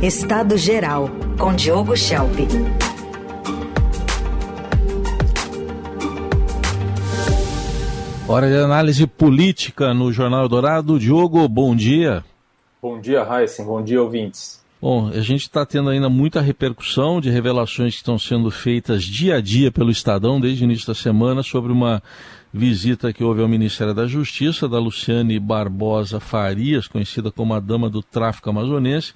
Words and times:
Estado 0.00 0.56
Geral, 0.56 1.10
com 1.36 1.52
Diogo 1.52 1.96
Schelp. 1.96 2.38
Hora 8.28 8.48
de 8.48 8.56
análise 8.58 9.08
política 9.08 9.92
no 9.92 10.12
Jornal 10.12 10.48
Dourado. 10.48 11.00
Diogo, 11.00 11.48
bom 11.48 11.74
dia. 11.74 12.24
Bom 12.80 13.00
dia, 13.00 13.26
Heisen. 13.28 13.66
Bom 13.66 13.82
dia, 13.82 14.00
ouvintes. 14.00 14.62
Bom, 14.80 15.08
a 15.08 15.20
gente 15.20 15.42
está 15.42 15.66
tendo 15.66 15.90
ainda 15.90 16.08
muita 16.08 16.40
repercussão 16.40 17.20
de 17.20 17.28
revelações 17.28 17.94
que 17.94 17.98
estão 17.98 18.16
sendo 18.16 18.52
feitas 18.52 19.02
dia 19.02 19.38
a 19.38 19.40
dia 19.40 19.72
pelo 19.72 19.90
Estadão 19.90 20.40
desde 20.40 20.62
o 20.62 20.66
início 20.66 20.86
da 20.86 20.94
semana 20.94 21.42
sobre 21.42 21.72
uma 21.72 22.00
visita 22.54 23.12
que 23.12 23.24
houve 23.24 23.42
ao 23.42 23.48
Ministério 23.48 23.92
da 23.92 24.06
Justiça 24.06 24.68
da 24.68 24.78
Luciane 24.78 25.40
Barbosa 25.40 26.20
Farias, 26.20 26.86
conhecida 26.86 27.32
como 27.32 27.52
a 27.52 27.58
dama 27.58 27.90
do 27.90 28.00
tráfico 28.00 28.48
amazonense. 28.48 29.12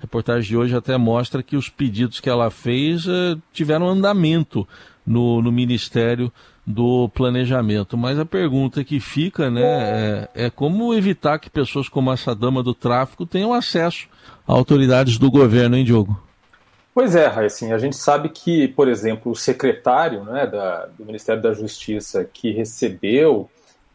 A 0.00 0.02
reportagem 0.02 0.48
de 0.48 0.56
hoje 0.56 0.74
até 0.74 0.96
mostra 0.96 1.42
que 1.42 1.56
os 1.56 1.68
pedidos 1.68 2.20
que 2.20 2.30
ela 2.30 2.50
fez 2.50 3.06
eh, 3.06 3.36
tiveram 3.52 3.86
andamento 3.86 4.66
no, 5.06 5.42
no 5.42 5.52
Ministério 5.52 6.32
do 6.66 7.10
Planejamento. 7.10 7.98
Mas 7.98 8.18
a 8.18 8.24
pergunta 8.24 8.82
que 8.82 8.98
fica 8.98 9.50
né, 9.50 9.62
é, 9.62 10.46
é 10.46 10.50
como 10.50 10.94
evitar 10.94 11.38
que 11.38 11.50
pessoas 11.50 11.88
como 11.88 12.10
essa 12.10 12.34
dama 12.34 12.62
do 12.62 12.72
tráfico 12.72 13.26
tenham 13.26 13.52
acesso 13.52 14.08
a 14.48 14.52
autoridades 14.52 15.18
do 15.18 15.30
governo, 15.30 15.76
hein, 15.76 15.84
Diogo? 15.84 16.18
Pois 16.94 17.14
é, 17.14 17.26
assim, 17.26 17.72
a 17.72 17.78
gente 17.78 17.96
sabe 17.96 18.30
que, 18.30 18.68
por 18.68 18.88
exemplo, 18.88 19.32
o 19.32 19.36
secretário 19.36 20.24
né, 20.24 20.46
da, 20.46 20.86
do 20.98 21.04
Ministério 21.04 21.42
da 21.42 21.52
Justiça 21.52 22.24
que 22.24 22.50
recebeu 22.52 23.50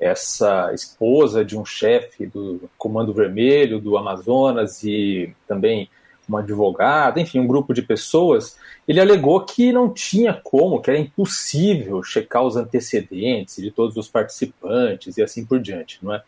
essa 0.05 0.71
esposa 0.73 1.43
de 1.43 1.57
um 1.57 1.65
chefe 1.65 2.25
do 2.25 2.69
Comando 2.77 3.13
Vermelho 3.13 3.79
do 3.79 3.97
Amazonas 3.97 4.83
e 4.83 5.33
também 5.47 5.89
uma 6.27 6.39
advogada, 6.39 7.19
enfim, 7.19 7.39
um 7.39 7.47
grupo 7.47 7.73
de 7.73 7.81
pessoas, 7.81 8.57
ele 8.87 8.99
alegou 8.99 9.41
que 9.41 9.71
não 9.71 9.93
tinha 9.93 10.33
como, 10.33 10.81
que 10.81 10.89
era 10.89 10.99
impossível 10.99 12.01
checar 12.03 12.43
os 12.43 12.55
antecedentes 12.55 13.57
de 13.57 13.69
todos 13.71 13.95
os 13.95 14.07
participantes 14.07 15.17
e 15.17 15.23
assim 15.23 15.45
por 15.45 15.59
diante, 15.59 15.99
não 16.01 16.13
é? 16.13 16.23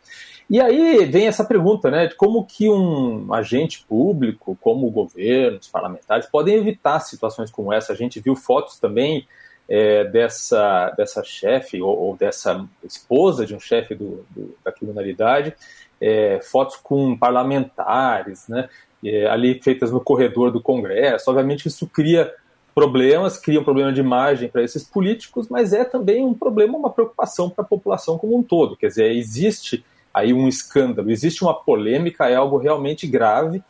E 0.50 0.62
aí 0.62 1.06
vem 1.06 1.28
essa 1.28 1.44
pergunta, 1.44 1.92
né, 1.92 2.08
de 2.08 2.16
como 2.16 2.46
que 2.46 2.70
um 2.70 3.34
agente 3.34 3.84
público, 3.88 4.58
como 4.62 4.88
o 4.88 4.92
governo, 4.92 5.58
os 5.58 5.68
parlamentares, 5.68 6.28
podem 6.28 6.56
evitar 6.56 7.00
situações 7.02 7.52
como 7.52 7.74
essa. 7.74 7.92
A 7.92 7.96
gente 7.96 8.20
viu 8.20 8.36
fotos 8.36 8.80
também 8.80 9.28
é, 9.70 10.06
dessa, 10.06 10.92
dessa 10.92 11.24
chefe 11.24 11.82
ou, 11.82 11.98
ou, 11.98 12.16
dessa 12.16 12.66
esposa 12.84 13.46
de 13.46 13.54
um 13.54 13.60
chefe 13.60 13.94
do, 13.94 14.26
do, 14.30 14.56
da 14.64 14.72
criminalidade, 14.72 15.54
é, 16.00 16.40
fotos 16.42 16.78
com 16.78 17.18
parlamentares, 17.18 18.48
né, 18.48 18.70
é, 19.04 19.28
ali 19.28 19.62
feitas 19.62 19.92
no 19.92 20.00
corredor 20.00 20.52
do 20.52 20.62
Congresso. 20.62 21.30
Obviamente 21.30 21.68
isso 21.68 21.88
cria 21.88 22.34
problemas, 22.74 23.38
cria 23.38 23.60
um 23.60 23.64
problema 23.64 23.92
de 23.92 24.00
imagem 24.00 24.50
para 24.50 24.62
esses 24.62 24.84
políticos, 24.84 25.48
mas 25.50 25.74
é 25.74 25.84
também 25.84 26.24
um 26.24 26.34
problema, 26.34 26.78
uma 26.78 26.92
preocupação 26.92 27.50
para 27.50 27.66
a 27.66 27.68
população 27.68 28.18
como 28.18 28.38
um 28.38 28.44
todo. 28.44 28.78
Quer 28.78 28.88
dizer, 28.88 29.12
existe 29.12 29.84
aí 30.14 30.32
um 30.34 30.48
escândalo, 30.48 31.12
existe 31.12 31.44
uma 31.44 31.54
polêmica, 31.54 32.30
é 32.30 32.36
algo 32.36 32.58
realmente 32.58 33.08
grave. 33.08 33.64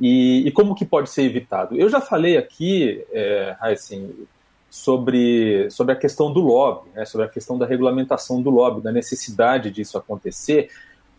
E, 0.00 0.46
e 0.46 0.50
como 0.52 0.74
que 0.74 0.84
pode 0.84 1.10
ser 1.10 1.22
evitado? 1.22 1.76
Eu 1.76 1.88
já 1.88 2.00
falei 2.00 2.36
aqui, 2.36 3.04
é, 3.12 3.56
assim, 3.60 4.10
sobre, 4.72 5.70
sobre 5.70 5.92
a 5.92 5.96
questão 5.96 6.32
do 6.32 6.40
lobby, 6.40 6.88
né, 6.94 7.04
sobre 7.04 7.26
a 7.26 7.28
questão 7.28 7.58
da 7.58 7.66
regulamentação 7.66 8.40
do 8.40 8.48
lobby, 8.48 8.80
da 8.80 8.90
necessidade 8.90 9.70
disso 9.70 9.98
acontecer, 9.98 10.70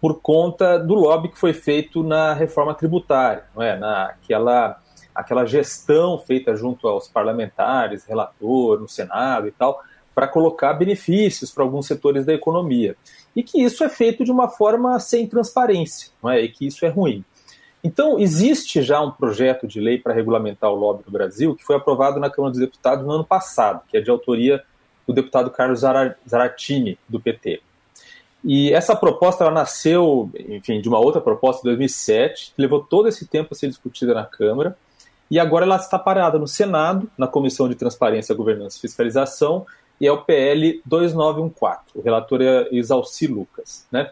por 0.01 0.19
conta 0.21 0.79
do 0.79 0.95
lobby 0.95 1.29
que 1.29 1.37
foi 1.37 1.53
feito 1.53 2.01
na 2.01 2.33
reforma 2.33 2.73
tributária, 2.73 3.43
não 3.55 3.61
é? 3.61 3.77
Naquela 3.77 4.81
aquela 5.13 5.45
gestão 5.45 6.17
feita 6.17 6.55
junto 6.55 6.87
aos 6.87 7.07
parlamentares, 7.07 8.03
relator, 8.05 8.79
no 8.79 8.89
Senado 8.89 9.47
e 9.47 9.51
tal, 9.51 9.79
para 10.15 10.27
colocar 10.27 10.73
benefícios 10.73 11.51
para 11.51 11.63
alguns 11.63 11.85
setores 11.85 12.25
da 12.25 12.33
economia. 12.33 12.97
E 13.35 13.43
que 13.43 13.61
isso 13.61 13.83
é 13.83 13.89
feito 13.89 14.25
de 14.25 14.31
uma 14.31 14.49
forma 14.49 14.99
sem 14.99 15.27
transparência, 15.27 16.09
não 16.23 16.31
é? 16.31 16.41
e 16.41 16.49
que 16.49 16.65
isso 16.65 16.83
é 16.87 16.89
ruim. 16.89 17.23
Então, 17.83 18.17
existe 18.17 18.81
já 18.81 19.01
um 19.01 19.11
projeto 19.11 19.67
de 19.67 19.81
lei 19.81 19.97
para 19.97 20.13
regulamentar 20.13 20.71
o 20.71 20.75
lobby 20.75 21.03
no 21.05 21.11
Brasil, 21.11 21.53
que 21.53 21.65
foi 21.65 21.75
aprovado 21.75 22.19
na 22.19 22.29
Câmara 22.29 22.51
dos 22.51 22.59
Deputados 22.59 23.05
no 23.05 23.11
ano 23.11 23.25
passado, 23.25 23.81
que 23.89 23.97
é 23.97 24.01
de 24.01 24.09
autoria 24.09 24.63
do 25.05 25.13
deputado 25.13 25.51
Carlos 25.51 25.81
Zaratini, 25.81 26.97
do 27.09 27.19
PT. 27.19 27.61
E 28.43 28.73
essa 28.73 28.95
proposta 28.95 29.43
ela 29.43 29.53
nasceu, 29.53 30.29
enfim, 30.47 30.81
de 30.81 30.87
uma 30.87 30.99
outra 30.99 31.21
proposta 31.21 31.61
de 31.61 31.69
2007, 31.69 32.53
que 32.55 32.61
levou 32.61 32.81
todo 32.81 33.07
esse 33.07 33.27
tempo 33.27 33.49
a 33.51 33.55
ser 33.55 33.67
discutida 33.67 34.13
na 34.13 34.25
Câmara, 34.25 34.77
e 35.29 35.39
agora 35.39 35.65
ela 35.65 35.77
está 35.77 35.97
parada 35.97 36.37
no 36.37 36.47
Senado, 36.47 37.09
na 37.17 37.27
Comissão 37.27 37.67
de 37.67 37.75
Transparência, 37.75 38.35
Governança 38.35 38.77
e 38.77 38.81
Fiscalização, 38.81 39.65
e 39.99 40.07
é 40.07 40.11
o 40.11 40.21
PL 40.21 40.81
2914. 40.85 41.81
O 41.95 42.01
relator 42.01 42.41
é 42.41 42.67
Isalci 42.71 43.27
Lucas. 43.27 43.85
Né? 43.91 44.11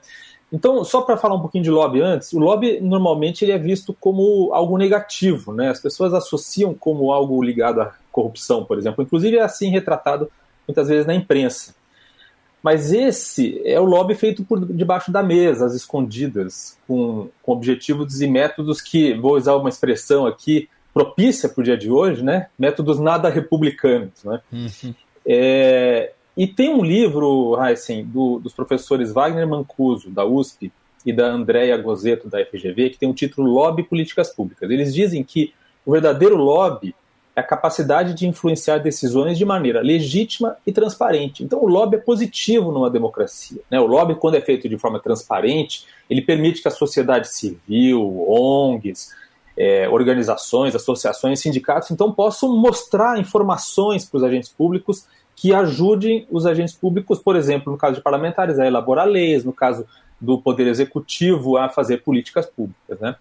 Então, 0.52 0.84
só 0.84 1.02
para 1.02 1.16
falar 1.16 1.36
um 1.36 1.40
pouquinho 1.40 1.64
de 1.64 1.72
lobby 1.72 2.02
antes, 2.02 2.34
o 2.34 2.40
lobby 2.40 2.82
normalmente 2.82 3.46
ele 3.46 3.54
é 3.54 3.58
visto 3.58 3.96
como 3.98 4.54
algo 4.54 4.78
negativo, 4.78 5.54
né? 5.54 5.70
As 5.70 5.80
pessoas 5.80 6.14
associam 6.14 6.74
como 6.74 7.12
algo 7.12 7.42
ligado 7.42 7.82
à 7.82 7.94
corrupção, 8.12 8.66
por 8.66 8.78
exemplo. 8.78 9.02
Inclusive 9.02 9.38
é 9.38 9.42
assim 9.42 9.70
retratado 9.70 10.30
muitas 10.68 10.90
vezes 10.90 11.06
na 11.06 11.16
imprensa. 11.16 11.74
Mas 12.62 12.92
esse 12.92 13.60
é 13.66 13.80
o 13.80 13.86
lobby 13.86 14.14
feito 14.14 14.44
por 14.44 14.64
debaixo 14.66 15.12
da 15.12 15.24
mesa, 15.24 15.66
às 15.66 15.74
escondidas, 15.74 16.78
com, 16.88 17.30
com 17.42 17.54
objetivos 17.54 18.22
e 18.22 18.28
métodos 18.28 18.82
que, 18.82 19.14
vou 19.16 19.36
usar 19.36 19.56
uma 19.56 19.70
expressão 19.70 20.28
aqui, 20.28 20.70
propícia 20.94 21.50
para 21.50 21.62
o 21.62 21.64
dia 21.64 21.78
de 21.78 21.90
hoje, 21.90 22.24
né? 22.24 22.48
Métodos 22.60 23.00
nada 23.00 23.30
republicanos, 23.30 24.24
né? 24.24 24.42
Uhum. 24.52 24.94
É, 25.26 26.12
e 26.36 26.48
tem 26.48 26.74
um 26.74 26.84
livro, 26.84 27.58
Heisen, 27.62 28.06
do, 28.06 28.40
dos 28.40 28.54
professores 28.54 29.12
Wagner 29.12 29.48
Mancuso, 29.48 30.10
da 30.10 30.26
USP, 30.26 30.72
e 31.06 31.12
da 31.12 31.28
Andrea 31.28 31.78
Gozeto, 31.78 32.30
da 32.30 32.44
FGV, 32.46 32.92
que 32.92 32.98
tem 32.98 33.10
o 33.10 33.14
título 33.14 33.52
Lobby 33.52 33.84
Políticas 33.84 34.30
Públicas. 34.30 34.70
Eles 34.70 34.94
dizem 34.94 35.24
que 35.24 35.54
o 35.86 35.92
verdadeiro 35.92 36.36
lobby 36.36 36.96
é 37.36 37.40
a 37.40 37.44
capacidade 37.44 38.14
de 38.14 38.28
influenciar 38.28 38.78
decisões 38.78 39.38
de 39.38 39.46
maneira 39.46 39.82
legítima 39.82 40.58
e 40.68 40.72
transparente. 40.72 41.44
Então, 41.44 41.64
o 41.64 41.68
lobby 41.68 41.96
é 41.96 42.00
positivo 42.00 42.72
numa 42.72 42.90
democracia. 42.90 43.62
Né? 43.70 43.80
O 43.80 43.86
lobby, 43.86 44.16
quando 44.16 44.36
é 44.36 44.42
feito 44.42 44.68
de 44.68 44.78
forma 44.78 45.00
transparente, 45.00 45.86
ele 46.10 46.22
permite 46.22 46.62
que 46.62 46.68
a 46.68 46.72
sociedade 46.72 47.30
civil, 47.30 48.26
ONGs, 48.28 49.16
é, 49.58 49.88
organizações, 49.90 50.76
associações, 50.76 51.40
sindicatos, 51.40 51.92
então 51.92 52.12
possam 52.12 52.56
mostrar 52.58 53.20
informações 53.20 54.06
para 54.06 54.18
os 54.18 54.24
agentes 54.24 54.50
públicos 54.50 55.06
que 55.36 55.54
ajudem 55.54 56.28
os 56.30 56.46
agentes 56.46 56.76
públicos, 56.76 57.20
por 57.20 57.36
exemplo, 57.36 57.72
no 57.72 57.78
caso 57.78 57.96
de 57.96 58.02
parlamentares, 58.02 58.60
a 58.60 58.68
elaborar 58.68 59.08
leis, 59.08 59.44
no 59.44 59.54
caso 59.54 59.86
do 60.20 60.40
Poder 60.40 60.68
Executivo, 60.68 61.58
a 61.58 61.68
fazer 61.68 62.04
políticas 62.04 62.46
públicas. 62.46 63.00
Né? 63.00 63.16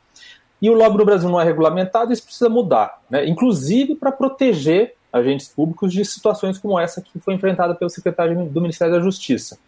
E 0.60 0.69
o 0.69 0.74
lobby 0.74 0.98
no 0.98 1.04
Brasil 1.04 1.30
não 1.30 1.40
é 1.40 1.44
regulamentado, 1.44 2.12
isso 2.12 2.24
precisa 2.24 2.50
mudar, 2.50 3.00
né? 3.08 3.26
inclusive 3.26 3.94
para 3.94 4.12
proteger 4.12 4.94
agentes 5.12 5.48
públicos 5.48 5.92
de 5.92 6.04
situações 6.04 6.58
como 6.58 6.78
essa 6.78 7.00
que 7.00 7.19
foi 7.19 7.34
enfrentada 7.34 7.74
pelo 7.74 7.90
secretário 7.90 8.44
do 8.44 8.60
Ministério 8.60 8.94
da 8.94 9.00
Justiça. 9.00 9.58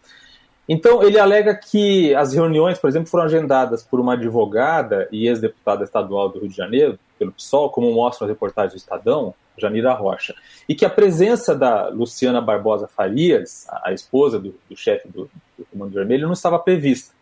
Então, 0.67 1.03
ele 1.03 1.19
alega 1.19 1.53
que 1.53 2.15
as 2.15 2.33
reuniões, 2.33 2.79
por 2.79 2.89
exemplo, 2.89 3.09
foram 3.09 3.25
agendadas 3.25 3.83
por 3.83 3.99
uma 3.99 4.13
advogada 4.13 5.07
e 5.11 5.27
ex-deputada 5.27 5.83
estadual 5.83 6.29
do 6.29 6.39
Rio 6.39 6.49
de 6.49 6.55
Janeiro, 6.55 6.97
pelo 7.19 7.33
PSOL, 7.33 7.69
como 7.69 7.93
mostram 7.93 8.25
as 8.25 8.31
reportagens 8.31 8.73
do 8.73 8.77
Estadão, 8.77 9.33
Janira 9.57 9.93
Rocha, 9.93 10.33
e 10.67 10.73
que 10.73 10.85
a 10.85 10.89
presença 10.89 11.53
da 11.53 11.89
Luciana 11.89 12.41
Barbosa 12.41 12.87
Farias, 12.87 13.67
a, 13.83 13.93
esposa 13.93 14.39
do, 14.39 14.55
do 14.69 14.75
chefe 14.75 15.07
do, 15.07 15.29
do, 15.57 15.65
Comando 15.65 15.93
Vermelho, 15.93 16.25
não 16.25 16.33
estava 16.33 16.57
prevista. 16.57 17.13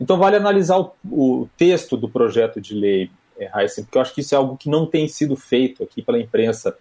Então, 0.00 0.18
vale 0.18 0.36
analisar 0.36 0.78
o, 0.78 0.92
o 1.04 1.48
texto 1.56 1.96
do 1.96 2.08
projeto 2.08 2.60
de 2.60 2.74
lei, 2.74 3.10
é, 3.38 3.50
Heisen, 3.54 3.84
porque 3.84 3.96
eu 3.96 4.02
acho 4.02 4.14
que 4.14 4.20
isso 4.20 4.34
é 4.34 4.38
algo 4.38 4.56
que 4.56 4.68
não 4.68 4.86
tem 4.86 5.06
sido 5.06 5.36
feito 5.36 5.82
aqui 5.82 6.02
pela 6.02 6.18
imprensa 6.18 6.76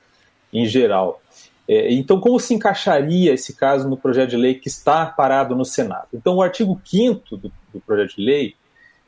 em 0.51 0.65
geral. 0.65 1.21
É, 1.67 1.93
então, 1.93 2.19
como 2.19 2.39
se 2.39 2.53
encaixaria 2.53 3.33
esse 3.33 3.55
caso 3.55 3.87
no 3.89 3.97
projeto 3.97 4.31
de 4.31 4.37
lei 4.37 4.55
que 4.55 4.67
está 4.67 5.05
parado 5.05 5.55
no 5.55 5.65
Senado? 5.65 6.07
Então, 6.13 6.35
o 6.35 6.41
artigo 6.41 6.79
5 6.83 7.37
do, 7.37 7.51
do, 7.73 7.81
projeto 7.81 8.15
de 8.15 8.25
lei 8.25 8.55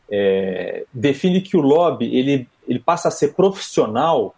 é, 0.10 0.86
define 0.94 1.42
que 1.42 1.58
o 1.58 1.62
lobby 1.62 2.16
ele, 2.16 2.48
ele 2.68 2.80
passa 2.80 3.08
a 3.08 3.12
ser 3.12 3.34
profissional 3.34 4.36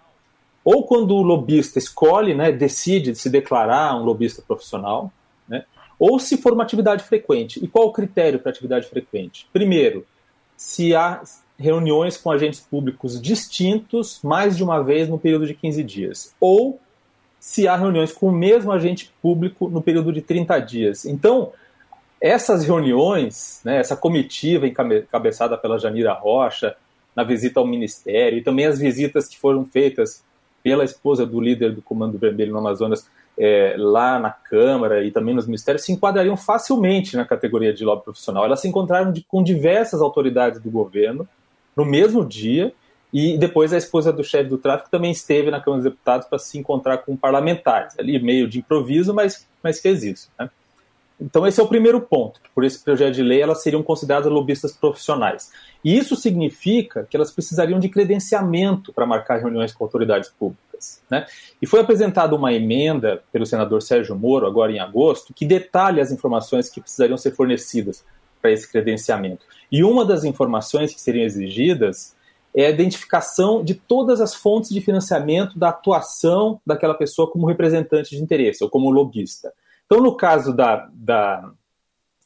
ou 0.64 0.84
quando 0.84 1.16
o 1.16 1.22
lobista 1.22 1.78
escolhe, 1.78 2.34
né, 2.34 2.52
decide 2.52 3.14
se 3.14 3.30
declarar 3.30 3.96
um 3.96 4.04
lobista 4.04 4.42
profissional, 4.42 5.14
né, 5.48 5.64
ou 6.00 6.18
se 6.18 6.38
for 6.38 6.54
uma 6.54 6.64
atividade 6.64 7.04
frequente. 7.04 7.64
E 7.64 7.68
qual 7.68 7.86
o 7.86 7.94
critério 7.94 8.40
para 8.40 8.50
atividade 8.50 8.88
frequente? 8.88 9.48
Primeiro, 9.54 10.06
se 10.58 10.96
há 10.96 11.22
reuniões 11.58 12.18
com 12.18 12.32
agentes 12.32 12.60
públicos 12.60 13.22
distintos 13.22 14.20
mais 14.24 14.58
de 14.58 14.64
uma 14.64 14.82
vez 14.82 15.08
no 15.08 15.20
período 15.20 15.46
de 15.46 15.54
15 15.54 15.84
dias, 15.84 16.36
ou 16.40 16.80
se 17.46 17.68
há 17.68 17.76
reuniões 17.76 18.12
com 18.12 18.30
o 18.30 18.32
mesmo 18.32 18.72
agente 18.72 19.14
público 19.22 19.70
no 19.70 19.80
período 19.80 20.12
de 20.12 20.20
30 20.20 20.60
dias. 20.62 21.06
Então, 21.06 21.52
essas 22.20 22.66
reuniões, 22.66 23.62
né, 23.64 23.78
essa 23.78 23.96
comitiva 23.96 24.66
encabeçada 24.66 25.56
pela 25.56 25.78
Janira 25.78 26.12
Rocha, 26.12 26.76
na 27.16 27.24
visita 27.24 27.60
ao 27.60 27.68
Ministério, 27.68 28.40
e 28.40 28.42
também 28.42 28.66
as 28.66 28.80
visitas 28.80 29.28
que 29.28 29.38
foram 29.38 29.64
feitas 29.64 30.24
pela 30.64 30.84
esposa 30.84 31.24
do 31.24 31.40
líder 31.40 31.72
do 31.72 31.84
Comando 31.84 32.18
Vermelho 32.18 32.52
no 32.52 32.58
Amazonas 32.58 33.08
é, 33.38 33.76
lá 33.78 34.18
na 34.18 34.32
Câmara 34.32 35.04
e 35.04 35.12
também 35.12 35.36
nos 35.36 35.46
ministérios 35.46 35.86
se 35.86 35.92
enquadrariam 35.92 36.36
facilmente 36.36 37.16
na 37.16 37.26
categoria 37.26 37.72
de 37.72 37.86
lobby 37.86 38.06
profissional. 38.06 38.44
Elas 38.44 38.60
se 38.60 38.68
encontraram 38.68 39.12
de, 39.12 39.22
com 39.22 39.44
diversas 39.44 40.02
autoridades 40.02 40.60
do 40.60 40.72
governo 40.72 41.30
no 41.78 41.86
mesmo 41.86 42.26
dia 42.26 42.74
e 43.18 43.38
depois 43.38 43.72
a 43.72 43.78
esposa 43.78 44.12
do 44.12 44.26
chefe 44.26 44.50
do 44.50 44.58
tráfico 44.58 44.92
também 44.92 45.10
esteve 45.10 45.50
na 45.50 45.62
Câmara 45.62 45.82
dos 45.82 45.90
Deputados 45.90 46.28
para 46.28 46.38
se 46.38 46.58
encontrar 46.58 46.98
com 46.98 47.16
parlamentares, 47.16 47.98
ali 47.98 48.22
meio 48.22 48.46
de 48.46 48.60
improviso, 48.60 49.14
mas, 49.14 49.48
mas 49.64 49.80
fez 49.80 50.04
isso. 50.04 50.30
Né? 50.38 50.50
Então 51.18 51.48
esse 51.48 51.58
é 51.62 51.64
o 51.64 51.68
primeiro 51.70 52.02
ponto, 52.02 52.42
que 52.42 52.50
por 52.54 52.66
esse 52.66 52.84
projeto 52.84 53.14
de 53.14 53.24
lei 53.24 53.42
elas 53.42 53.64
seriam 53.64 53.82
consideradas 53.82 54.30
lobistas 54.30 54.74
profissionais. 54.74 55.50
E 55.82 55.98
isso 55.98 56.14
significa 56.18 57.08
que 57.10 57.16
elas 57.16 57.32
precisariam 57.32 57.80
de 57.80 57.88
credenciamento 57.88 58.92
para 58.92 59.06
marcar 59.06 59.40
reuniões 59.40 59.72
com 59.72 59.86
autoridades 59.86 60.30
públicas. 60.30 61.02
Né? 61.10 61.26
E 61.62 61.66
foi 61.66 61.80
apresentada 61.80 62.36
uma 62.36 62.52
emenda 62.52 63.24
pelo 63.32 63.46
senador 63.46 63.82
Sérgio 63.82 64.14
Moro, 64.14 64.46
agora 64.46 64.74
em 64.74 64.80
agosto, 64.80 65.34
que 65.34 65.46
detalha 65.46 66.04
as 66.04 66.12
informações 66.12 66.70
que 66.70 66.82
precisariam 66.82 67.18
ser 67.18 67.32
fornecidas 67.32 68.04
para 68.42 68.52
esse 68.52 68.70
credenciamento. 68.70 69.46
E 69.72 69.86
uma 69.86 70.04
das 70.04 70.26
informações 70.26 70.94
que 70.94 71.00
seriam 71.00 71.24
exigidas 71.24 72.14
é 72.56 72.68
a 72.68 72.70
identificação 72.70 73.62
de 73.62 73.76
todas 73.76 74.22
as 74.22 74.34
fontes 74.34 74.70
de 74.70 74.80
financiamento 74.80 75.60
da 75.60 75.70
atuação 75.70 76.62
daquela 76.66 76.94
pessoa 76.94 77.30
como 77.30 77.46
representante 77.46 78.16
de 78.16 78.24
interesse 78.24 78.64
ou 78.64 78.70
como 78.70 78.90
lobista. 78.90 79.54
Então, 79.86 80.02
no 80.02 80.16
caso 80.16 80.56
da, 80.56 80.90
da, 80.94 81.52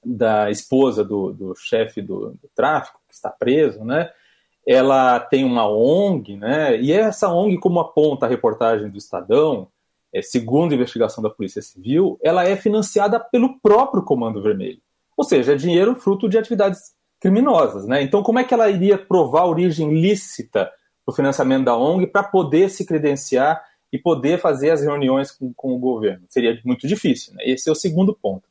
da 0.06 0.52
esposa 0.52 1.04
do, 1.04 1.34
do 1.34 1.56
chefe 1.56 2.00
do, 2.00 2.30
do, 2.30 2.50
tráfico, 2.56 3.00
que 3.08 3.16
está 3.16 3.32
preso, 3.32 3.84
né, 3.84 4.12
ela 4.68 5.20
tem 5.20 5.44
uma 5.44 5.68
ONG, 5.68 6.38
né, 6.38 6.80
e 6.80 6.94
essa 6.94 7.28
ONG, 7.28 7.58
como 7.58 7.80
aponta 7.80 8.28
a 8.28 8.30
reportagem 8.30 8.88
do 8.88 9.00
Estadão, 9.00 9.68
é, 10.14 10.22
segundo 10.22 10.72
a 10.72 10.76
investigação 10.76 11.24
da 11.24 11.30
Polícia 11.30 11.62
Civil, 11.62 12.20
ela 12.22 12.44
é 12.44 12.56
financiada 12.56 13.20
pelo 13.20 13.60
próprio 13.60 14.04
Comando 14.04 14.44
Vermelho. 14.44 14.82
Ou 15.18 15.24
seja, 15.24 15.54
é 15.54 15.56
dinheiro 15.56 15.96
fruto 15.96 16.30
de 16.30 16.38
atividades 16.38 16.94
criminosas. 17.20 17.86
Né? 17.86 18.02
Então, 18.02 18.24
como 18.24 18.40
é 18.40 18.44
que 18.44 18.54
ela 18.54 18.70
iria 18.70 18.98
provar 18.98 19.42
a 19.42 19.48
origem 19.48 19.94
lícita 19.94 20.72
do 21.06 21.14
financiamento 21.14 21.66
da 21.66 21.76
ONG 21.76 22.08
para 22.08 22.24
poder 22.24 22.70
se 22.70 22.86
credenciar 22.86 23.64
e 23.92 23.98
poder 23.98 24.40
fazer 24.40 24.70
as 24.70 24.82
reuniões 24.82 25.32
com, 25.32 25.52
com 25.54 25.74
o 25.74 25.80
governo. 25.80 26.24
Seria 26.30 26.60
muito 26.64 26.88
difícil. 26.88 27.34
Né? 27.34 27.44
Esse 27.46 27.68
é 27.68 27.72
o 27.72 27.76
segundo 27.76 28.14
ponto. 28.14 28.44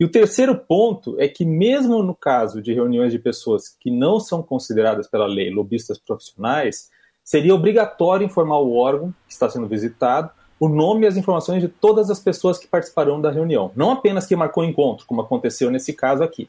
E 0.00 0.04
o 0.04 0.10
terceiro 0.10 0.56
ponto 0.56 1.20
é 1.20 1.28
que, 1.28 1.44
mesmo 1.44 2.02
no 2.02 2.14
caso 2.14 2.62
de 2.62 2.72
reuniões 2.72 3.12
de 3.12 3.18
pessoas 3.18 3.68
que 3.68 3.90
não 3.90 4.18
são 4.18 4.42
consideradas 4.42 5.06
pela 5.06 5.26
lei 5.26 5.50
lobistas 5.50 5.98
profissionais, 5.98 6.88
seria 7.22 7.54
obrigatório 7.54 8.24
informar 8.24 8.58
o 8.58 8.74
órgão 8.74 9.12
que 9.26 9.32
está 9.32 9.50
sendo 9.50 9.66
visitado 9.66 10.30
o 10.60 10.68
nome 10.68 11.04
e 11.04 11.06
as 11.06 11.16
informações 11.16 11.60
de 11.60 11.68
todas 11.68 12.10
as 12.10 12.18
pessoas 12.18 12.58
que 12.58 12.66
participarão 12.66 13.20
da 13.20 13.30
reunião, 13.30 13.70
não 13.76 13.92
apenas 13.92 14.26
quem 14.26 14.36
marcou 14.36 14.64
o 14.64 14.66
encontro, 14.66 15.06
como 15.06 15.20
aconteceu 15.20 15.70
nesse 15.70 15.92
caso 15.92 16.22
aqui. 16.22 16.48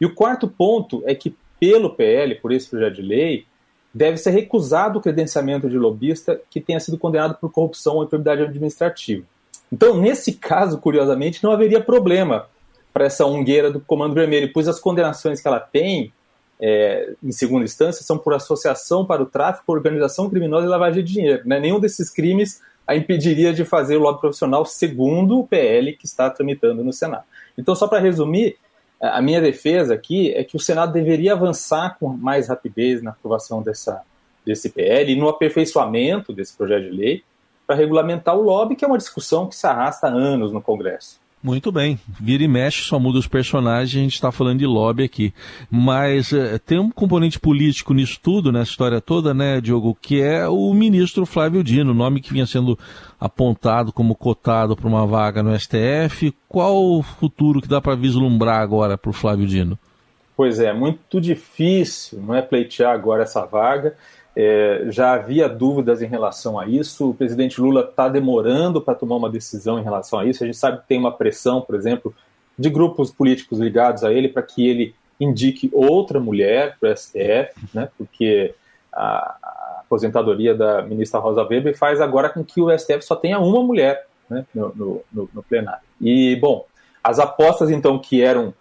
E 0.00 0.06
o 0.06 0.14
quarto 0.14 0.48
ponto 0.48 1.02
é 1.06 1.14
que, 1.14 1.34
pelo 1.58 1.90
PL, 1.90 2.34
por 2.36 2.52
esse 2.52 2.68
projeto 2.68 2.94
de 2.96 3.02
lei, 3.02 3.46
deve 3.92 4.16
ser 4.16 4.30
recusado 4.30 4.98
o 4.98 5.02
credenciamento 5.02 5.68
de 5.68 5.78
lobista 5.78 6.40
que 6.50 6.60
tenha 6.60 6.78
sido 6.78 6.98
condenado 6.98 7.34
por 7.34 7.50
corrupção 7.50 7.96
ou 7.96 8.04
improbidade 8.04 8.42
administrativa. 8.42 9.24
Então, 9.72 9.98
nesse 9.98 10.34
caso, 10.34 10.78
curiosamente, 10.78 11.42
não 11.42 11.50
haveria 11.50 11.80
problema 11.80 12.46
para 12.92 13.04
essa 13.04 13.26
ungueira 13.26 13.70
do 13.70 13.80
Comando 13.80 14.14
Vermelho, 14.14 14.50
pois 14.52 14.68
as 14.68 14.80
condenações 14.80 15.40
que 15.40 15.48
ela 15.48 15.60
tem, 15.60 16.12
é, 16.60 17.12
em 17.22 17.32
segunda 17.32 17.64
instância, 17.64 18.04
são 18.04 18.18
por 18.18 18.34
associação 18.34 19.04
para 19.04 19.22
o 19.22 19.26
tráfico, 19.26 19.72
organização 19.72 20.28
criminosa 20.28 20.66
e 20.66 20.68
lavagem 20.68 21.04
de 21.04 21.12
dinheiro. 21.12 21.42
Né? 21.46 21.60
Nenhum 21.60 21.78
desses 21.78 22.10
crimes 22.10 22.60
a 22.86 22.96
impediria 22.96 23.52
de 23.52 23.64
fazer 23.64 23.96
o 23.96 24.00
lobby 24.00 24.20
profissional 24.20 24.64
segundo 24.64 25.38
o 25.38 25.46
PL 25.46 25.92
que 25.92 26.06
está 26.06 26.30
tramitando 26.30 26.82
no 26.82 26.92
Senado. 26.92 27.24
Então, 27.56 27.74
só 27.74 27.86
para 27.86 27.98
resumir, 27.98 28.56
a 29.00 29.22
minha 29.22 29.40
defesa 29.40 29.94
aqui 29.94 30.32
é 30.32 30.42
que 30.42 30.56
o 30.56 30.60
Senado 30.60 30.92
deveria 30.92 31.32
avançar 31.32 31.96
com 31.98 32.08
mais 32.08 32.48
rapidez 32.48 33.02
na 33.02 33.10
aprovação 33.10 33.62
dessa, 33.62 34.02
desse 34.44 34.68
PL 34.70 35.12
e 35.12 35.16
no 35.16 35.28
aperfeiçoamento 35.28 36.32
desse 36.32 36.56
projeto 36.56 36.84
de 36.84 36.90
lei 36.90 37.24
para 37.66 37.76
regulamentar 37.76 38.36
o 38.36 38.42
lobby, 38.42 38.74
que 38.74 38.84
é 38.84 38.88
uma 38.88 38.98
discussão 38.98 39.46
que 39.46 39.54
se 39.54 39.66
arrasta 39.66 40.08
há 40.08 40.10
anos 40.10 40.52
no 40.52 40.60
Congresso. 40.60 41.20
Muito 41.42 41.70
bem. 41.70 41.98
Vira 42.20 42.42
e 42.42 42.48
mexe, 42.48 42.82
só 42.82 42.98
muda 42.98 43.18
os 43.18 43.28
personagens, 43.28 43.94
a 43.94 44.02
gente 44.02 44.14
está 44.14 44.32
falando 44.32 44.58
de 44.58 44.66
lobby 44.66 45.04
aqui. 45.04 45.32
Mas 45.70 46.32
é, 46.32 46.58
tem 46.58 46.78
um 46.78 46.90
componente 46.90 47.38
político 47.38 47.94
nisso 47.94 48.18
tudo, 48.20 48.50
nessa 48.50 48.72
história 48.72 49.00
toda, 49.00 49.32
né, 49.32 49.60
Diogo, 49.60 49.96
que 50.00 50.20
é 50.20 50.48
o 50.48 50.74
ministro 50.74 51.24
Flávio 51.24 51.62
Dino, 51.62 51.94
nome 51.94 52.20
que 52.20 52.32
vinha 52.32 52.46
sendo 52.46 52.76
apontado 53.20 53.92
como 53.92 54.16
cotado 54.16 54.76
para 54.76 54.88
uma 54.88 55.06
vaga 55.06 55.42
no 55.42 55.58
STF. 55.58 56.34
Qual 56.48 56.76
o 56.76 57.02
futuro 57.02 57.62
que 57.62 57.68
dá 57.68 57.80
para 57.80 57.94
vislumbrar 57.94 58.60
agora 58.60 58.98
para 58.98 59.10
o 59.10 59.14
Flávio 59.14 59.46
Dino? 59.46 59.78
Pois 60.38 60.60
é, 60.60 60.72
muito 60.72 61.20
difícil, 61.20 62.22
não 62.22 62.32
é 62.32 62.40
pleitear 62.40 62.94
agora 62.94 63.24
essa 63.24 63.44
vaga. 63.44 63.96
É, 64.36 64.84
já 64.86 65.14
havia 65.14 65.48
dúvidas 65.48 66.00
em 66.00 66.06
relação 66.06 66.60
a 66.60 66.64
isso. 66.64 67.10
O 67.10 67.14
presidente 67.14 67.60
Lula 67.60 67.80
está 67.80 68.08
demorando 68.08 68.80
para 68.80 68.94
tomar 68.94 69.16
uma 69.16 69.28
decisão 69.28 69.80
em 69.80 69.82
relação 69.82 70.16
a 70.16 70.24
isso. 70.24 70.44
A 70.44 70.46
gente 70.46 70.56
sabe 70.56 70.78
que 70.78 70.86
tem 70.86 70.96
uma 70.96 71.10
pressão, 71.10 71.60
por 71.60 71.74
exemplo, 71.74 72.14
de 72.56 72.70
grupos 72.70 73.10
políticos 73.10 73.58
ligados 73.58 74.04
a 74.04 74.12
ele 74.12 74.28
para 74.28 74.44
que 74.44 74.64
ele 74.64 74.94
indique 75.18 75.68
outra 75.72 76.20
mulher 76.20 76.76
para 76.78 76.92
o 76.92 76.96
STF, 76.96 77.52
né, 77.74 77.88
porque 77.98 78.54
a, 78.92 79.80
aposentadoria 79.80 80.54
da 80.54 80.82
ministra 80.82 81.18
Rosa 81.18 81.42
Weber 81.42 81.76
faz 81.76 82.00
agora 82.00 82.28
com 82.28 82.44
que 82.44 82.60
o 82.60 82.70
STF 82.78 83.02
só 83.02 83.16
tenha 83.16 83.40
uma 83.40 83.60
mulher 83.60 84.06
né, 84.30 84.46
no, 84.54 85.02
no, 85.12 85.30
no 85.34 85.42
plenário. 85.42 85.82
E, 86.00 86.36
bom, 86.36 86.64
as 87.02 87.18
apostas, 87.18 87.70
então, 87.70 87.98
que 87.98 88.22
eram 88.22 88.54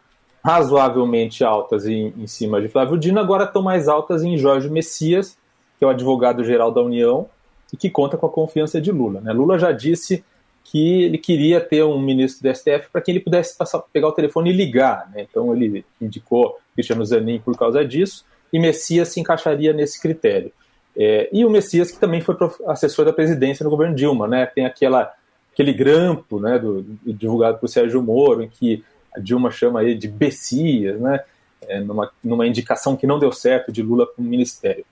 razoavelmente 0.47 1.44
altas 1.44 1.85
em, 1.85 2.13
em 2.17 2.25
cima 2.25 2.61
de 2.61 2.69
Flávio 2.69 2.97
Dino, 2.97 3.19
agora 3.19 3.44
estão 3.44 3.61
mais 3.61 3.89
altas 3.89 4.23
em 4.23 4.38
Jorge 4.38 4.69
Messias, 4.69 5.38
que 5.77 5.83
é 5.83 5.88
o 5.88 5.89
advogado-geral 5.89 6.71
da 6.71 6.81
União 6.81 7.27
e 7.73 7.75
que 7.75 7.89
conta 7.89 8.15
com 8.15 8.27
a 8.27 8.29
confiança 8.29 8.79
de 8.79 8.89
Lula. 8.89 9.19
Né? 9.19 9.33
Lula 9.33 9.59
já 9.59 9.73
disse 9.73 10.23
que 10.63 11.03
ele 11.03 11.17
queria 11.17 11.59
ter 11.59 11.83
um 11.83 11.99
ministro 11.99 12.49
do 12.49 12.55
STF 12.55 12.89
para 12.94 13.01
que 13.01 13.11
ele 13.11 13.19
pudesse 13.19 13.57
passar, 13.57 13.79
pegar 13.91 14.07
o 14.07 14.13
telefone 14.13 14.51
e 14.51 14.53
ligar. 14.53 15.11
Né? 15.13 15.27
Então 15.29 15.53
ele 15.53 15.83
indicou 15.99 16.57
Cristiano 16.73 17.05
Zanin 17.05 17.39
por 17.39 17.57
causa 17.57 17.83
disso 17.83 18.23
e 18.53 18.57
Messias 18.57 19.09
se 19.09 19.19
encaixaria 19.19 19.73
nesse 19.73 20.01
critério. 20.01 20.53
É, 20.95 21.27
e 21.29 21.44
o 21.44 21.49
Messias, 21.49 21.91
que 21.91 21.99
também 21.99 22.21
foi 22.21 22.38
assessor 22.67 23.03
da 23.03 23.11
presidência 23.11 23.66
no 23.66 23.69
governo 23.69 23.94
Dilma, 23.94 24.30
né? 24.30 24.45
tem 24.45 24.66
aquela, 24.66 25.13
aquele 25.51 25.73
grampo 25.73 26.39
né, 26.39 26.57
do, 26.57 26.83
do 26.83 27.13
divulgado 27.13 27.57
por 27.57 27.68
Sérgio 27.68 28.01
Moro, 28.01 28.44
em 28.44 28.47
que 28.47 28.81
Dilma 29.19 29.52
chama 29.52 29.83
ele 29.83 29.95
de 29.95 30.07
Bessias, 30.07 31.00
né? 31.00 31.21
É, 31.62 31.80
numa, 31.80 32.12
numa 32.24 32.47
indicação 32.47 32.95
que 32.95 33.07
não 33.07 33.19
deu 33.19 33.31
certo 33.31 33.71
de 33.71 33.81
Lula 33.81 34.06
para 34.06 34.21
o 34.21 34.26
ministério. 34.26 34.86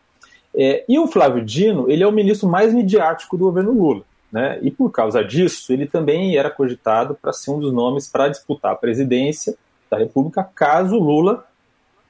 É, 0.53 0.83
e 0.87 0.97
o 0.97 1.07
Flávio 1.07 1.43
Dino, 1.43 1.89
ele 1.89 2.03
é 2.03 2.07
o 2.07 2.11
ministro 2.11 2.49
mais 2.49 2.73
midiático 2.73 3.37
do 3.37 3.45
governo 3.45 3.71
Lula. 3.71 4.03
Né? 4.31 4.59
E 4.61 4.71
por 4.71 4.91
causa 4.91 5.23
disso, 5.23 5.71
ele 5.71 5.85
também 5.85 6.35
era 6.35 6.49
cogitado 6.49 7.15
para 7.21 7.31
ser 7.31 7.51
um 7.51 7.59
dos 7.59 7.71
nomes 7.71 8.07
para 8.07 8.27
disputar 8.29 8.71
a 8.71 8.75
presidência 8.75 9.55
da 9.89 9.97
República 9.97 10.43
caso 10.43 10.97
Lula 10.97 11.45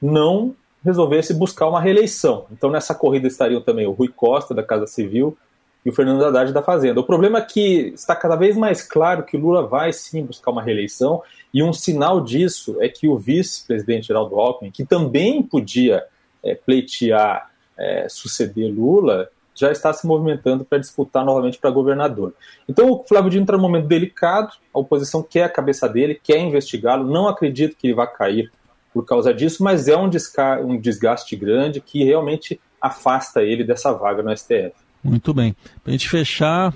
não 0.00 0.54
resolvesse 0.84 1.34
buscar 1.34 1.68
uma 1.68 1.80
reeleição. 1.80 2.46
Então 2.50 2.70
nessa 2.70 2.94
corrida 2.94 3.26
estariam 3.26 3.60
também 3.60 3.86
o 3.86 3.92
Rui 3.92 4.08
Costa, 4.08 4.54
da 4.54 4.62
Casa 4.62 4.86
Civil, 4.86 5.36
e 5.86 5.88
o 5.88 5.92
Fernando 5.92 6.24
Haddad 6.24 6.52
da 6.52 6.62
Fazenda. 6.62 6.98
O 6.98 7.04
problema 7.04 7.38
é 7.38 7.42
que 7.42 7.92
está 7.94 8.16
cada 8.16 8.34
vez 8.34 8.56
mais 8.56 8.82
claro 8.82 9.22
que 9.22 9.36
Lula 9.36 9.64
vai 9.64 9.92
sim 9.92 10.24
buscar 10.24 10.50
uma 10.50 10.60
reeleição, 10.60 11.22
e 11.54 11.62
um 11.62 11.72
sinal 11.72 12.20
disso 12.20 12.76
é 12.80 12.88
que 12.88 13.06
o 13.06 13.16
vice-presidente 13.16 14.08
Geraldo 14.08 14.34
Alckmin, 14.34 14.72
que 14.72 14.84
também 14.84 15.40
podia 15.44 16.02
é, 16.42 16.56
pleitear 16.56 17.52
é, 17.78 18.08
suceder 18.08 18.68
Lula, 18.68 19.28
já 19.54 19.70
está 19.70 19.92
se 19.92 20.04
movimentando 20.08 20.64
para 20.64 20.78
disputar 20.78 21.24
novamente 21.24 21.56
para 21.56 21.70
governador. 21.70 22.34
Então 22.68 22.90
o 22.90 23.04
Flávio 23.04 23.30
Dino 23.30 23.44
está 23.44 23.52
num 23.52 23.62
momento 23.62 23.86
delicado, 23.86 24.54
a 24.74 24.80
oposição 24.80 25.22
quer 25.22 25.44
a 25.44 25.48
cabeça 25.48 25.88
dele, 25.88 26.20
quer 26.20 26.38
investigá-lo, 26.38 27.08
não 27.08 27.28
acredito 27.28 27.76
que 27.76 27.86
ele 27.86 27.94
vá 27.94 28.08
cair 28.08 28.50
por 28.92 29.04
causa 29.04 29.32
disso, 29.32 29.62
mas 29.62 29.86
é 29.86 29.96
um 29.96 30.80
desgaste 30.80 31.36
grande 31.36 31.80
que 31.80 32.02
realmente 32.02 32.60
afasta 32.80 33.44
ele 33.44 33.62
dessa 33.62 33.92
vaga 33.92 34.20
no 34.20 34.36
STF. 34.36 34.85
Muito 35.10 35.32
bem. 35.32 35.54
Para 35.82 35.90
a 35.90 35.92
gente 35.92 36.08
fechar, 36.08 36.74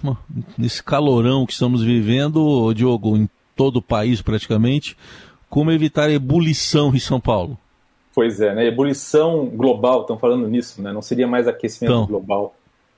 nesse 0.56 0.82
calorão 0.82 1.44
que 1.44 1.52
estamos 1.52 1.82
vivendo, 1.82 2.72
Diogo, 2.72 3.16
em 3.16 3.28
todo 3.56 3.78
o 3.78 3.82
país 3.82 4.22
praticamente, 4.22 4.96
como 5.48 5.72
evitar 5.72 6.10
ebulição 6.10 6.94
em 6.94 7.00
São 7.00 7.20
Paulo? 7.20 7.58
Pois 8.14 8.40
é, 8.40 8.54
né? 8.54 8.66
Ebulição 8.66 9.46
global, 9.46 10.02
estão 10.02 10.18
falando 10.18 10.46
nisso, 10.48 10.80
né? 10.80 10.92
Não 10.92 11.02
seria 11.02 11.26
mais 11.26 11.48
aquecimento 11.48 11.92
então, 11.92 12.06
global. 12.06 12.54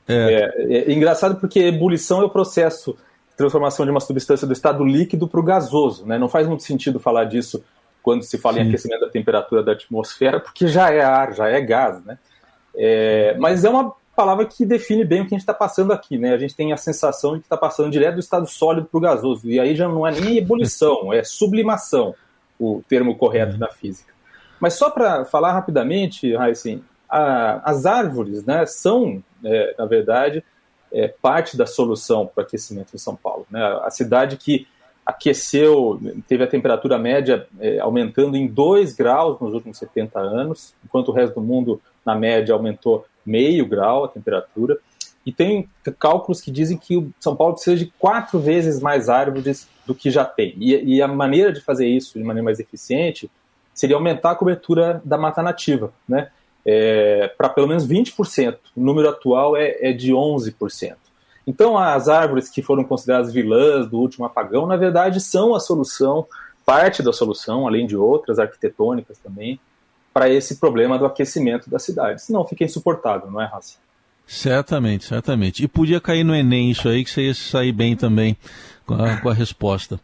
É. 0.06 0.52
É, 0.56 0.76
é. 0.76 0.92
engraçado 0.92 1.40
porque 1.40 1.60
ebulição 1.60 2.20
é 2.20 2.24
o 2.24 2.30
processo 2.30 2.92
de 3.30 3.36
transformação 3.36 3.86
de 3.86 3.90
uma 3.90 4.00
substância 4.00 4.46
do 4.46 4.52
estado 4.52 4.84
líquido 4.84 5.26
para 5.26 5.40
o 5.40 5.42
gasoso, 5.42 6.04
né? 6.06 6.18
Não 6.18 6.28
faz 6.28 6.46
muito 6.46 6.62
sentido 6.62 7.00
falar 7.00 7.24
disso 7.24 7.64
quando 8.02 8.22
se 8.22 8.36
fala 8.36 8.56
Sim. 8.56 8.64
em 8.64 8.68
aquecimento 8.68 9.00
da 9.00 9.08
temperatura 9.08 9.62
da 9.62 9.72
atmosfera, 9.72 10.40
porque 10.40 10.66
já 10.66 10.90
é 10.90 11.02
ar, 11.02 11.32
já 11.32 11.48
é 11.48 11.60
gás, 11.60 12.04
né? 12.04 12.18
É, 12.74 13.36
mas 13.38 13.64
é 13.64 13.70
uma 13.70 13.94
palavra 14.14 14.44
que 14.46 14.64
define 14.66 15.04
bem 15.04 15.20
o 15.20 15.26
que 15.26 15.34
a 15.34 15.38
gente 15.38 15.42
está 15.42 15.54
passando 15.54 15.92
aqui, 15.92 16.18
né? 16.18 16.34
A 16.34 16.38
gente 16.38 16.54
tem 16.54 16.72
a 16.72 16.76
sensação 16.76 17.34
de 17.34 17.40
que 17.40 17.46
está 17.46 17.56
passando 17.56 17.90
direto 17.90 18.14
do 18.14 18.20
estado 18.20 18.46
sólido 18.46 18.86
para 18.86 18.98
o 18.98 19.00
gasoso, 19.00 19.48
e 19.48 19.58
aí 19.58 19.74
já 19.74 19.88
não 19.88 20.06
é 20.06 20.12
nem 20.12 20.36
ebulição, 20.36 21.12
é 21.12 21.24
sublimação, 21.24 22.14
o 22.58 22.82
termo 22.88 23.16
correto 23.16 23.56
da 23.56 23.68
física. 23.68 24.12
Mas 24.60 24.74
só 24.74 24.90
para 24.90 25.24
falar 25.24 25.52
rapidamente, 25.52 26.36
assim, 26.36 26.82
as 27.08 27.84
árvores 27.84 28.44
né, 28.44 28.64
são, 28.64 29.22
é, 29.44 29.74
na 29.76 29.86
verdade, 29.86 30.44
é, 30.92 31.08
parte 31.08 31.56
da 31.56 31.66
solução 31.66 32.26
para 32.26 32.42
o 32.42 32.46
aquecimento 32.46 32.94
em 32.94 32.98
São 32.98 33.16
Paulo. 33.16 33.46
Né? 33.50 33.60
A 33.82 33.90
cidade 33.90 34.36
que 34.36 34.66
aqueceu, 35.04 36.00
teve 36.28 36.44
a 36.44 36.46
temperatura 36.46 36.96
média 36.96 37.46
é, 37.58 37.80
aumentando 37.80 38.36
em 38.36 38.46
2 38.46 38.94
graus 38.94 39.40
nos 39.40 39.52
últimos 39.52 39.78
70 39.78 40.20
anos, 40.20 40.74
enquanto 40.84 41.08
o 41.08 41.12
resto 41.12 41.34
do 41.34 41.40
mundo, 41.40 41.80
na 42.06 42.14
média, 42.14 42.54
aumentou 42.54 43.04
meio 43.24 43.66
grau 43.66 44.04
a 44.04 44.08
temperatura. 44.08 44.78
E 45.24 45.32
tem 45.32 45.68
cálculos 45.98 46.40
que 46.40 46.50
dizem 46.50 46.76
que 46.76 47.08
São 47.20 47.36
Paulo 47.36 47.54
precisa 47.54 47.76
de 47.76 47.92
quatro 47.98 48.40
vezes 48.40 48.80
mais 48.80 49.08
árvores 49.08 49.68
do 49.86 49.94
que 49.94 50.10
já 50.10 50.24
tem. 50.24 50.54
E, 50.58 50.96
e 50.96 51.02
a 51.02 51.06
maneira 51.06 51.52
de 51.52 51.60
fazer 51.60 51.86
isso 51.86 52.18
de 52.18 52.24
maneira 52.24 52.44
mais 52.44 52.58
eficiente 52.58 53.30
seria 53.72 53.96
aumentar 53.96 54.32
a 54.32 54.34
cobertura 54.34 55.00
da 55.04 55.16
mata 55.16 55.42
nativa, 55.42 55.92
né? 56.08 56.30
É, 56.64 57.28
para 57.36 57.48
pelo 57.48 57.66
menos 57.66 57.86
20%. 57.86 58.56
O 58.76 58.80
número 58.80 59.08
atual 59.08 59.56
é, 59.56 59.76
é 59.80 59.92
de 59.92 60.12
11%. 60.12 60.94
Então, 61.46 61.76
as 61.76 62.08
árvores 62.08 62.48
que 62.48 62.62
foram 62.62 62.84
consideradas 62.84 63.32
vilãs 63.32 63.88
do 63.88 63.98
último 63.98 64.24
apagão, 64.24 64.66
na 64.66 64.76
verdade, 64.76 65.20
são 65.20 65.54
a 65.54 65.60
solução, 65.60 66.26
parte 66.64 67.02
da 67.02 67.12
solução, 67.12 67.66
além 67.66 67.86
de 67.86 67.96
outras 67.96 68.38
arquitetônicas 68.38 69.18
também, 69.18 69.58
para 70.12 70.28
esse 70.28 70.56
problema 70.56 70.98
do 70.98 71.06
aquecimento 71.06 71.70
da 71.70 71.78
cidade. 71.78 72.22
Senão 72.22 72.44
fica 72.44 72.64
insuportável, 72.64 73.30
não 73.30 73.40
é, 73.40 73.46
Raci? 73.46 73.76
Certamente, 74.26 75.04
certamente. 75.04 75.62
E 75.62 75.68
podia 75.68 76.00
cair 76.00 76.24
no 76.24 76.34
Enem 76.34 76.70
isso 76.70 76.88
aí, 76.88 77.04
que 77.04 77.10
você 77.10 77.22
ia 77.22 77.34
sair 77.34 77.72
bem 77.72 77.96
também 77.96 78.36
com 78.86 78.94
a, 78.94 79.16
com 79.16 79.28
a 79.28 79.34
resposta. 79.34 79.98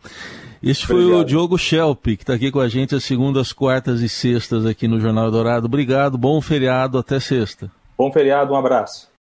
Este 0.62 0.86
foi 0.86 1.02
Obrigado. 1.04 1.20
o 1.20 1.24
Diogo 1.24 1.58
Schelp, 1.58 2.04
que 2.04 2.10
está 2.14 2.34
aqui 2.34 2.50
com 2.50 2.60
a 2.60 2.68
gente 2.68 2.94
às 2.94 3.04
segundas, 3.04 3.52
quartas 3.52 4.00
e 4.00 4.08
sextas 4.08 4.66
aqui 4.66 4.88
no 4.88 5.00
Jornal 5.00 5.30
Dourado. 5.30 5.66
Obrigado, 5.66 6.18
bom 6.18 6.40
feriado, 6.40 6.98
até 6.98 7.20
sexta. 7.20 7.70
Bom 7.96 8.12
feriado, 8.12 8.52
um 8.52 8.56
abraço. 8.56 9.08